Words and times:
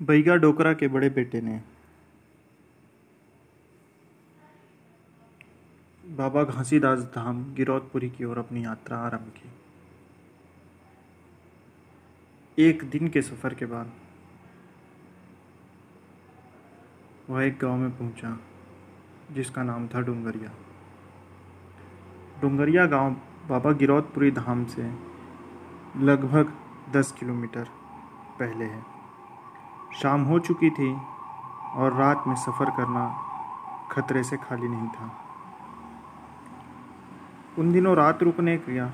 बैगा 0.00 0.36
डोकरा 0.36 0.72
के 0.72 0.88
बड़े 0.88 1.08
बेटे 1.10 1.40
ने। 1.40 1.60
बाबा 6.04 6.42
घासीदास 6.44 6.98
धाम, 6.98 7.54
गिरौदपुरी 7.54 8.10
की 8.10 8.24
ओर 8.24 8.38
अपनी 8.38 8.64
यात्रा 8.64 8.98
आरंभ 8.98 9.32
की। 9.36 9.48
एक 12.58 12.84
दिन 12.84 13.08
के 13.08 13.22
सफ़र 13.22 13.54
के 13.54 13.66
बाद 13.66 13.92
वह 17.30 17.44
एक 17.44 17.58
गाँव 17.58 17.76
में 17.76 17.90
पहुँचा, 17.90 18.38
जिसका 19.32 19.62
नाम 19.62 19.88
था 19.88 20.00
डूंगरिया। 20.00 20.50
डूंगरिया 22.40 22.86
गाँव 22.86 23.16
बाबा 23.48 23.72
गिरौदपुरी 23.72 24.30
धाम 24.30 24.64
से 24.66 24.82
लगभग 26.00 26.52
दस 26.92 27.12
किलोमीटर 27.12 27.64
पहले 28.38 28.64
है। 28.64 28.95
शाम 29.94 30.22
हो 30.22 30.38
चुकी 30.38 30.70
थी 30.70 30.94
और 31.74 31.92
रात 31.92 32.24
में 32.26 32.34
सफ़र 32.34 32.70
करना 32.70 33.22
खतरे 33.90 34.24
से 34.24 34.36
खाली 34.36 34.68
नहीं 34.68 34.88
था। 34.88 35.22
उन 37.58 37.72
दिनों 37.72 37.96
रात 37.96 38.22
रुकने 38.22 38.56
किया 38.58 38.86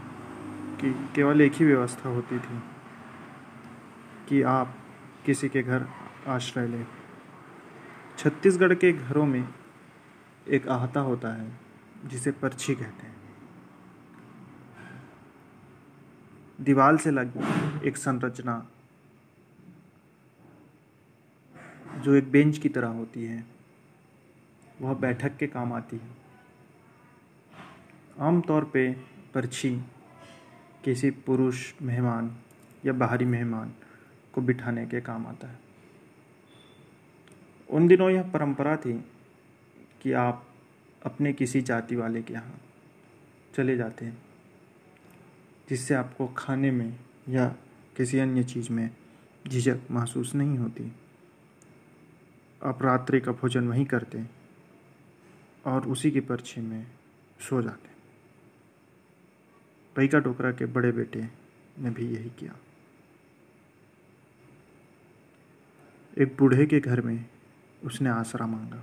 कि 0.81 1.11
केवल 1.15 1.41
एक 1.41 1.53
ही 1.53 1.65
व्यवस्था 1.65 2.09
होती 2.09 2.39
थी 2.39 2.63
कि 4.29 4.43
आप 4.43 4.75
किसी 5.27 5.49
के 5.49 5.63
घर 5.63 5.87
आश्रय 6.29 6.67
लें। 6.67 6.87
छत्तीसगढ़ 8.19 8.75
के 8.75 8.93
घरों 8.93 9.27
में 9.27 9.49
एक 10.49 10.69
आहता 10.69 11.01
होता 11.01 11.29
है, 11.29 11.53
जिसे 12.07 12.31
पर्ची 12.33 12.75
कहते 12.75 13.07
हैं। 13.07 13.17
दीवार 16.61 16.97
से 16.97 17.11
लगी 17.11 17.89
एक 17.89 17.97
संरचना 17.97 18.67
जो 22.03 22.15
एक 22.15 22.31
बेंच 22.33 22.59
की 22.59 22.69
तरह 22.69 22.89
होती 22.89 23.25
है, 23.25 23.45
वह 24.81 24.95
बैठक 24.95 25.37
के 25.37 25.47
काम 25.47 25.73
आती 25.73 25.97
है। 25.97 26.11
आमतौर 28.19 28.65
पे 28.65 28.93
पर्ची 29.35 29.71
किसी 30.85 31.11
पुरुष 31.11 31.73
मेहमान 31.83 32.37
या 32.87 32.93
बाहरी 32.93 33.25
मेहमान 33.25 33.73
को 34.35 34.41
बिठाने 34.41 34.87
के 34.87 35.01
काम 35.01 35.27
आता 35.27 35.49
है। 35.49 35.59
उन 37.71 37.89
दिनों 37.89 38.11
यह 38.11 38.23
परंपरा 38.23 38.77
थी 38.77 38.93
कि 40.03 40.13
आप 40.13 40.47
अपने 41.07 41.33
किसी 41.33 41.63
जाति 41.63 41.97
वाले 41.97 42.23
के 42.23 42.35
यहाँ 42.35 42.61
चले 43.55 43.77
जाते 43.77 44.05
हैं, 44.05 44.19
जिससे 45.69 45.95
आपको 45.95 46.27
खाने 46.27 46.71
में 46.71 46.99
या 47.29 47.47
किसी 47.97 48.19
अन्य 48.19 48.43
चीज़ 48.45 48.73
में 48.73 48.91
झिझक 49.49 49.81
महसूस 49.91 50.35
नहीं 50.35 50.59
होती। 50.59 50.93
आप 52.63 52.83
रात्रि 52.83 53.21
का 53.21 53.33
भोजन 53.33 53.69
वहीं 53.69 53.85
करते 53.85 54.25
और 55.67 55.87
उसी 55.89 56.11
की 56.11 56.21
पर्ची 56.21 56.61
में 56.61 56.87
सो 57.41 57.63
जाते 57.63 57.89
पैका 59.97 60.19
टोकरा 60.19 60.53
के 60.53 60.67
बड़े 60.67 60.93
बेटे 60.93 61.23
ने 61.79 61.91
भी 61.91 62.07
यही 62.07 62.31
किया। 62.31 62.57
एक 66.19 66.37
बूढ़े 66.39 66.67
के 66.67 66.81
घर 66.81 67.01
में 67.01 67.25
उसने 67.85 68.11
आसरा 68.11 68.47
मांगा। 68.47 68.83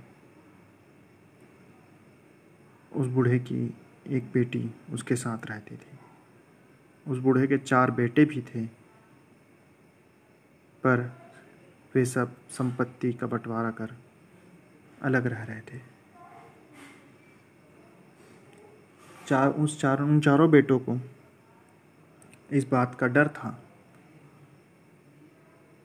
उस 2.92 3.06
बूढ़े 3.06 3.38
की 3.38 3.74
एक 4.06 4.30
बेटी 4.32 4.70
उसके 4.92 5.16
साथ 5.16 5.46
रहती 5.46 5.76
थी। 5.76 5.98
उस 7.06 7.18
बूढ़े 7.18 7.46
के 7.46 7.58
चार 7.58 7.90
बेटे 7.90 8.24
भी 8.24 8.40
थे, 8.42 8.66
पर 10.82 11.29
वे 11.94 12.04
सब 12.04 12.36
संपत्ति 12.48 13.12
का 13.12 13.26
बंटवारा 13.26 13.70
कर 13.70 13.94
अलग 15.02 15.26
रह 15.26 15.42
रहे 15.42 15.60
थे। 15.60 15.80
चार, 19.26 19.48
उस 19.48 19.80
चार, 19.80 20.02
उन 20.02 20.20
चारों 20.20 20.50
बेटों 20.50 20.78
को 20.78 20.98
इस 22.52 22.68
बात 22.68 22.94
का 22.94 23.06
डर 23.06 23.28
था 23.28 23.64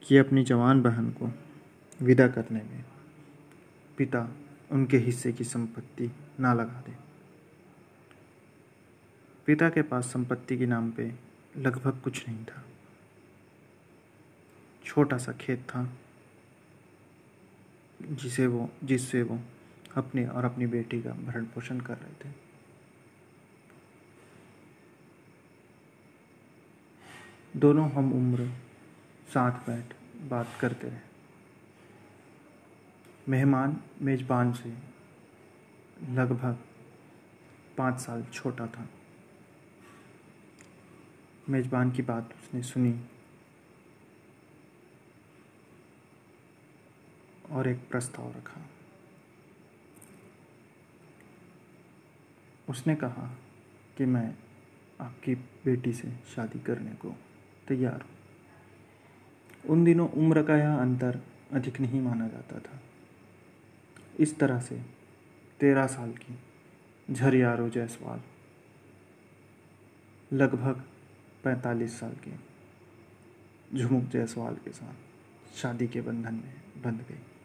कि 0.02 0.16
अपनी 0.16 0.44
जवान 0.44 0.82
बहन 0.82 1.10
को 1.10 1.32
विदा 2.02 2.28
करने 2.28 2.62
में 2.62 2.84
पिता 3.98 4.28
उनके 4.70 4.98
हिस्से 4.98 5.32
की 5.32 5.44
संपत्ति 5.44 6.12
ना 6.40 6.54
लगा 6.54 6.80
दे। 6.80 6.96
पिता 9.46 9.68
के 9.68 9.82
पास 9.82 10.04
संपत्ति 10.04 10.58
के 10.58 10.66
नाम 10.66 10.90
पे 10.90 11.14
लगभग 11.56 12.00
कुछ 12.00 12.28
नहीं 12.28 12.44
था। 12.44 12.64
छोटा 14.84 15.18
सा 15.18 15.32
खेत 15.32 15.60
था। 15.60 15.88
जिसे 18.02 18.46
वो, 18.46 18.70
जिससे 18.84 19.22
वो 19.22 19.40
अपने 19.96 20.26
और 20.26 20.44
अपनी 20.44 20.66
बेटी 20.66 21.02
का 21.02 21.10
भरण 21.10 21.44
पोषण 21.44 21.80
कर 21.80 21.98
रहे 21.98 22.12
थे। 22.12 22.34
दोनों 27.56 27.90
हम 27.90 28.12
उम्र, 28.12 28.48
साथ 29.28 29.52
बैठ 29.52 29.84
बात 30.22 30.48
करते 30.60 30.88
रहे। 30.88 30.98
मेहमान, 33.28 33.80
मेज़बान 34.02 34.52
से 34.52 34.68
लगभग 36.12 36.58
पाँच 37.78 38.00
साल 38.00 38.24
छोटा 38.24 38.66
था। 38.66 38.88
मेज़बान 41.48 41.90
की 41.90 42.02
बात 42.02 42.34
उसने 42.34 42.62
सुनी। 42.62 43.00
और 47.50 47.68
एक 47.68 47.88
प्रस्ताव 47.90 48.30
रखा। 48.30 48.60
उसने 52.68 52.94
कहा 52.94 53.36
कि 53.96 54.04
मैं 54.04 54.34
आपकी 55.00 55.34
बेटी 55.34 55.92
से 55.92 56.10
शादी 56.34 56.58
करने 56.58 56.90
को 56.90 57.16
तैयार 57.68 58.02
हूँ। 58.02 58.14
उन 59.68 59.84
दिनों 59.84 60.08
उम्र 60.08 60.42
का 60.42 60.56
यह 60.56 60.74
अंतर 60.74 61.20
अधिक 61.52 61.80
नहीं 61.80 62.00
माना 62.00 62.28
जाता 62.28 62.58
था। 62.58 62.80
इस 64.20 64.38
तरह 64.38 64.60
से 64.60 64.82
तेरह 65.60 65.86
साल 65.86 66.12
की 66.12 66.38
झरियारो 67.14 67.68
जायसवाल 67.68 68.22
लगभग 70.32 70.84
पैंतालीस 71.44 72.00
साल 72.00 72.12
की 72.28 72.40
झुमुक 73.78 74.04
जायसवाल 74.04 74.54
के 74.54 74.70
साथ 74.70 75.56
शादी 75.56 75.88
के 75.88 76.00
बंधन 76.00 76.34
में 76.34 76.54
बंध 76.84 77.00
गई। 77.00 77.35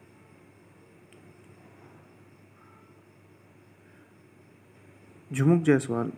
झुमुक 5.33 5.63
जायसवाल 5.63 6.11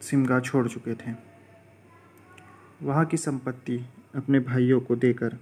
सिमगा 0.00 0.40
छोड़ 0.40 0.68
चुके 0.68 0.94
थे। 0.94 1.14
वहाँ 2.82 3.04
की 3.04 3.16
संपत्ति 3.16 3.86
अपने 4.14 4.40
भाइयों 4.40 4.80
को 4.80 4.96
देकर 4.96 5.38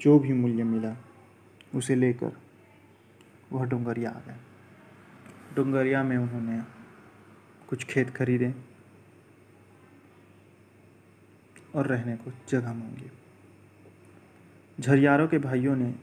जो 0.00 0.18
भी 0.18 0.32
मूल्य 0.32 0.64
मिला, 0.64 0.96
उसे 1.74 1.94
लेकर 1.94 2.32
वह 3.52 3.64
डुंगरिया 3.64 4.10
आ 4.10 4.20
गए। 4.20 4.36
डोंगरिया 5.56 6.02
में 6.02 6.16
उन्होंने 6.16 6.62
कुछ 7.68 7.84
खेत 7.84 8.10
खरीदे 8.10 8.54
और 11.74 11.86
रहने 11.86 12.16
को 12.16 12.32
जगह 12.48 12.72
मांगी। 12.72 13.10
झरियारों 14.80 15.28
के 15.28 15.38
भाइयों 15.38 15.76
ने 15.76 15.94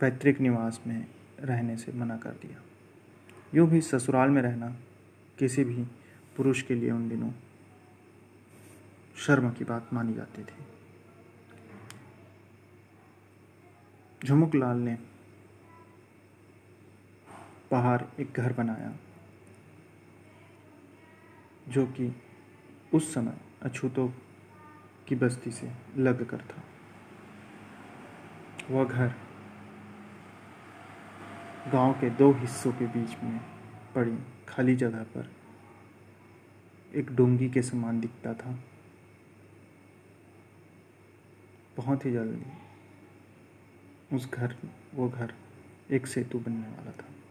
पैतृक 0.00 0.40
निवास 0.40 0.80
में 0.86 1.06
रहने 1.40 1.76
से 1.76 1.92
मना 1.92 2.16
कर 2.16 2.30
दिया। 2.30 2.71
यूँ 3.54 3.68
भी 3.68 3.80
ससुराल 3.80 4.30
में 4.30 4.42
रहना 4.42 4.68
किसी 5.38 5.64
भी 5.64 5.84
पुरुष 6.36 6.62
के 6.62 6.74
लिए 6.74 6.90
उन 6.90 7.08
दिनों 7.08 7.30
शर्म 9.16 9.50
की 9.50 9.64
बात 9.64 9.92
मानी 9.92 10.14
जाती 10.14 10.42
थी। 10.42 10.64
झुमुक 14.26 14.54
लाल 14.54 14.76
ने 14.76 14.94
बाहर 17.70 18.04
एक 18.20 18.32
घर 18.32 18.52
बनाया, 18.52 18.92
जो 21.68 21.86
कि 21.86 22.10
उस 22.94 23.14
समय 23.14 23.36
अछूतों 23.62 24.08
की 25.08 25.14
बस्ती 25.14 25.50
से 25.50 25.72
लग 25.96 26.28
कर 26.28 26.40
था। 26.40 26.62
वह 28.70 28.84
घर 28.84 29.14
गाँव 31.72 31.92
के 31.92 32.10
दो 32.10 32.32
हिस्सों 32.32 32.72
के 32.72 32.86
बीच 32.86 33.16
में 33.24 33.40
पड़ी 33.94 34.18
खाली 34.48 34.76
जगह 34.76 35.02
पर। 35.02 35.32
एक 36.94 37.10
डोंगी 37.10 37.50
के 37.50 37.62
समान 37.62 38.00
दिखता 38.00 38.34
था। 38.34 38.64
बहुत 41.76 42.06
ही 42.06 42.12
जल्दी 42.12 42.46
उस 44.16 44.30
घर, 44.30 44.56
वो 44.94 45.08
घर 45.08 45.34
एक 45.90 46.06
सेतु 46.06 46.38
बनने 46.38 46.68
वाला 46.68 46.90
था। 46.90 47.21